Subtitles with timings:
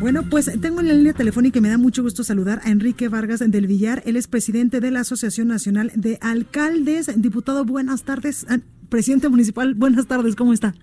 [0.00, 3.08] Bueno, pues tengo en la línea telefónica y me da mucho gusto saludar a Enrique
[3.08, 4.02] Vargas del Villar.
[4.06, 7.10] Él es presidente de la Asociación Nacional de Alcaldes.
[7.20, 8.46] Diputado, buenas tardes.
[8.48, 10.34] Ah, Presidente municipal, buenas tardes.
[10.36, 10.74] ¿Cómo está?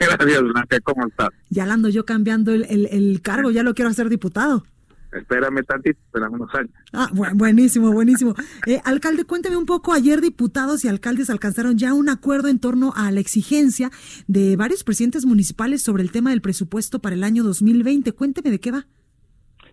[0.00, 0.80] Gracias, Blanca.
[0.80, 1.28] ¿Cómo estás?
[1.50, 4.64] Ya ando yo cambiando el, el- el cargo, ya lo quiero hacer diputado.
[5.12, 6.70] Espérame tantito, espérame unos años.
[6.92, 8.34] Ah, bu- buenísimo, buenísimo.
[8.66, 9.92] Eh, alcalde, cuénteme un poco.
[9.92, 13.90] Ayer diputados y alcaldes alcanzaron ya un acuerdo en torno a la exigencia
[14.26, 18.12] de varios presidentes municipales sobre el tema del presupuesto para el año 2020.
[18.12, 18.86] Cuénteme de qué va.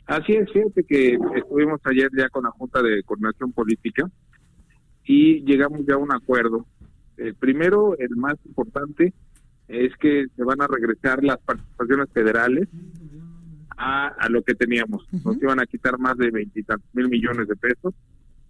[0.07, 4.09] Así es, fíjate que estuvimos ayer ya con la Junta de Coordinación Política
[5.05, 6.65] y llegamos ya a un acuerdo.
[7.15, 9.13] El primero, el más importante,
[9.67, 12.67] es que se van a regresar las participaciones federales
[13.81, 15.07] a, a lo que teníamos.
[15.23, 17.93] Nos iban a quitar más de veintitantos mil millones de pesos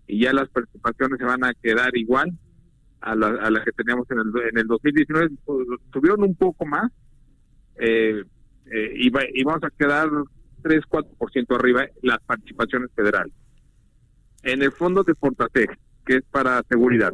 [0.07, 2.31] y ya las participaciones se van a quedar igual
[3.01, 5.29] a la, a la que teníamos en el, en el 2019.
[5.93, 6.91] Subieron un poco más
[7.77, 8.23] eh,
[8.71, 10.09] eh, y, va- y vamos a quedar
[10.63, 13.33] 3-4% arriba las participaciones federales.
[14.43, 17.13] En el fondo de Fortatec, que es para seguridad,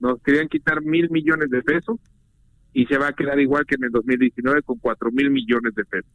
[0.00, 1.98] nos querían quitar mil millones de pesos
[2.72, 5.84] y se va a quedar igual que en el 2019 con cuatro mil millones de
[5.84, 6.10] pesos.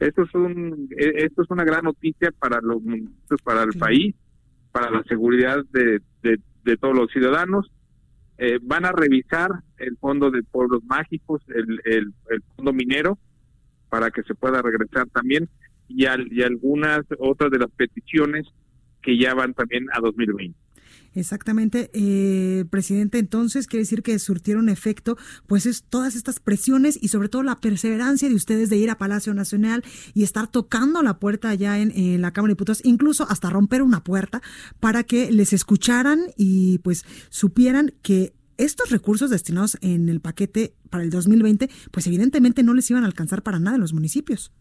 [0.00, 2.80] Esto es un eh, esto es una gran noticia para los
[3.42, 4.14] para el país,
[4.72, 7.70] para la seguridad de, de, de todos los ciudadanos.
[8.40, 13.18] Eh, van a revisar el fondo de pueblos mágicos, el, el, el fondo minero,
[13.88, 15.48] para que se pueda regresar también,
[15.88, 18.46] y, al- y algunas otras de las peticiones
[19.02, 20.56] que ya van también a 2020.
[21.14, 23.18] Exactamente, eh, presidente.
[23.18, 27.56] Entonces, quiere decir que surtieron efecto, pues es todas estas presiones y sobre todo la
[27.56, 29.82] perseverancia de ustedes de ir a Palacio Nacional
[30.14, 31.88] y estar tocando la puerta allá en,
[32.20, 34.42] la Cámara de Diputados, incluso hasta romper una puerta
[34.80, 41.04] para que les escucharan y pues supieran que estos recursos destinados en el paquete para
[41.04, 44.52] el 2020, pues evidentemente no les iban a alcanzar para nada en los municipios.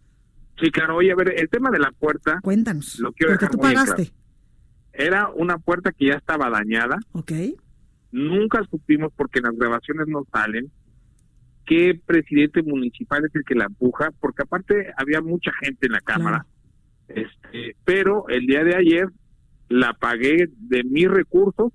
[0.60, 3.52] Sí, claro, oye, a ver, el tema de la puerta Cuéntanos, Lo quiero porque dejar
[3.52, 4.14] tú muy pagaste,
[4.98, 7.32] era una puerta que ya estaba dañada, ¿ok?
[8.12, 10.72] nunca supimos porque las grabaciones no salen
[11.66, 16.00] qué presidente municipal es el que la empuja, porque aparte había mucha gente en la
[16.02, 16.46] cámara.
[17.10, 19.08] Este, pero el día de ayer
[19.70, 21.74] la pagué de mis recursos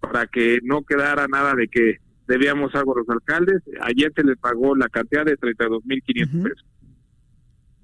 [0.00, 3.62] para que no quedara nada de que debíamos algo a los alcaldes.
[3.82, 6.42] Ayer se les pagó la cantidad de 32.500 Ujú.
[6.42, 6.66] pesos.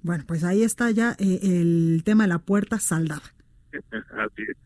[0.03, 3.23] Bueno, pues ahí está ya eh, el tema de la puerta saldada.
[4.17, 4.57] Así es.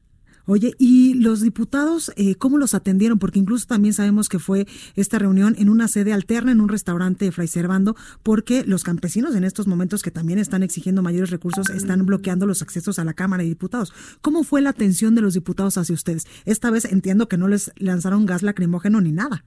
[0.47, 3.17] Oye, ¿y los diputados eh, cómo los atendieron?
[3.17, 7.25] Porque incluso también sabemos que fue esta reunión en una sede alterna, en un restaurante
[7.25, 11.71] de Fray Servando, porque los campesinos en estos momentos que también están exigiendo mayores recursos
[11.71, 13.91] están bloqueando los accesos a la Cámara de Diputados.
[14.21, 16.27] ¿Cómo fue la atención de los diputados hacia ustedes?
[16.45, 19.45] Esta vez entiendo que no les lanzaron gas lacrimógeno ni nada.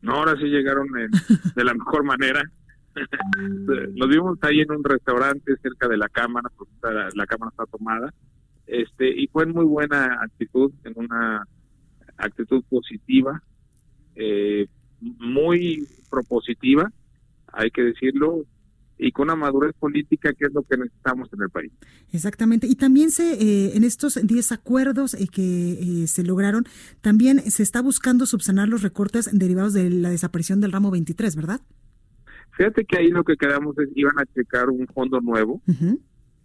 [0.00, 1.10] No, ahora sí llegaron en-
[1.54, 2.42] de la mejor manera.
[3.94, 6.72] Nos vimos ahí en un restaurante cerca de la cámara, porque
[7.14, 8.12] la cámara está tomada,
[8.70, 11.46] este y fue en muy buena actitud, en una
[12.16, 13.42] actitud positiva,
[14.14, 14.66] eh,
[15.00, 16.90] muy propositiva,
[17.52, 18.44] hay que decirlo,
[19.00, 21.72] y con una madurez política que es lo que necesitamos en el país.
[22.12, 22.66] Exactamente.
[22.66, 26.64] Y también se, eh, en estos 10 acuerdos eh, que eh, se lograron,
[27.00, 31.60] también se está buscando subsanar los recortes derivados de la desaparición del ramo 23, ¿verdad?
[32.56, 35.62] Fíjate que ahí lo que quedamos es iban a checar un fondo nuevo,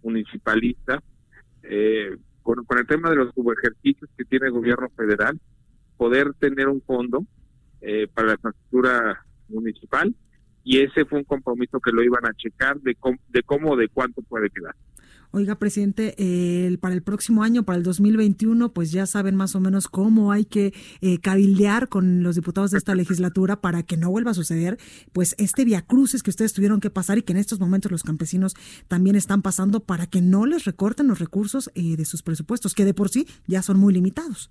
[0.02, 1.02] municipalista,
[1.68, 5.40] eh, con, el tema de los subejercicios que tiene el gobierno federal,
[5.96, 7.24] poder tener un fondo
[7.80, 10.14] eh, para la infraestructura municipal
[10.62, 13.88] y ese fue un compromiso que lo iban a checar de, cómo, de cómo, de
[13.88, 14.74] cuánto puede quedar.
[15.32, 19.54] Oiga, presidente, eh, el- para el próximo año, para el 2021, pues ya saben más
[19.54, 23.96] o menos cómo hay que eh, cabildear con los diputados de esta legislatura para que
[23.96, 24.78] no vuelva a suceder,
[25.12, 28.54] pues este viacruces que ustedes tuvieron que pasar y que en estos momentos los campesinos
[28.88, 32.84] también están pasando para que no les recorten los recursos eh, de sus presupuestos, que
[32.84, 34.50] de por sí ya son muy limitados.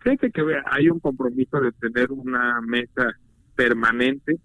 [0.00, 3.16] Fíjate que vea, hay un compromiso de tener una mesa
[3.56, 4.38] permanente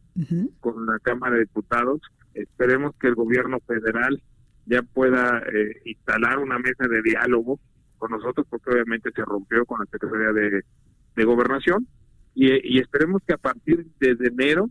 [0.60, 2.00] con la Cámara de Diputados.
[2.34, 4.22] Esperemos que el gobierno federal
[4.70, 7.60] ya pueda eh, instalar una mesa de diálogo
[7.98, 10.64] con nosotros, porque obviamente se rompió con la Secretaría de,
[11.16, 11.88] de Gobernación.
[12.36, 14.70] Y, y esperemos que a partir de enero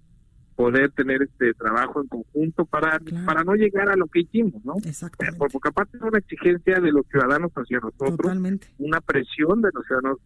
[0.55, 3.27] poder tener este trabajo en conjunto para Claro.
[3.27, 4.75] para no llegar a lo que hicimos, ¿no?
[4.85, 5.39] Exactamente.
[5.39, 8.69] Por- Porque aparte es una exigencia de los ciudadanos hacia nosotros, Totalmente.
[8.79, 10.19] una presión de los ciudadanos,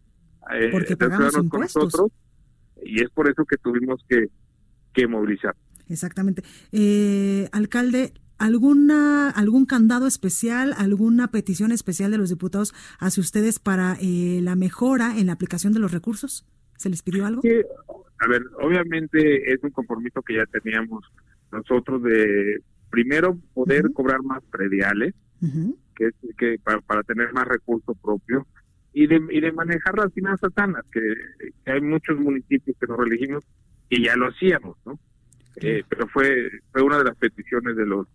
[0.53, 2.11] eh, Porque de los ciudadanos con nosotros,
[2.83, 4.27] y es por eso que tuvimos que,
[4.93, 5.55] que movilizar.
[5.89, 6.41] Exactamente.
[6.71, 13.97] Eh, alcalde, ¿alguna algún candado especial, alguna petición especial de los diputados hacia ustedes para
[14.01, 16.45] eh, la mejora en la aplicación de los recursos?
[16.77, 17.41] ¿Se les pidió algo?
[17.41, 17.49] Sí,
[18.19, 21.05] a ver, obviamente es un compromiso que ya teníamos
[21.51, 25.77] nosotros de primero poder cobrar más prediales, Ujú.
[25.95, 28.47] que es que para, para tener más recurso propio
[28.93, 31.01] y de, y de manejar las finanzas sanas, que,
[31.65, 33.43] que hay muchos municipios que nos reelegimos
[33.89, 34.99] y ya lo hacíamos, ¿no?
[35.57, 38.07] Eh, pero fue fue una de las peticiones de los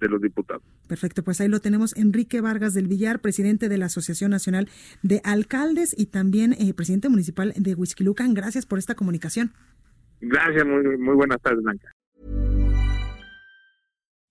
[0.00, 0.62] de los diputados.
[0.88, 1.96] Perfecto, pues ahí lo tenemos.
[1.96, 4.68] Enrique Vargas del Villar, presidente de la Asociación Nacional
[5.02, 8.34] de Alcaldes y también eh, presidente municipal de Huixquilucan.
[8.34, 9.52] Gracias por esta comunicación.
[10.20, 11.92] Gracias, muy, muy buenas tardes, Blanca.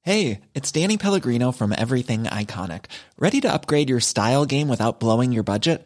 [0.03, 2.85] Hey, it's Danny Pellegrino from Everything Iconic.
[3.19, 5.85] Ready to upgrade your style game without blowing your budget?